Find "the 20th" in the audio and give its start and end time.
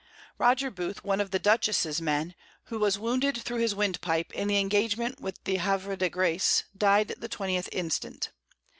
7.19-7.69